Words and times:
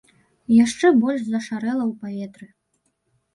Яшчэ 0.65 0.87
больш 1.03 1.21
зашарэла 1.27 1.83
ў 1.91 1.93
паветры. 2.07 2.47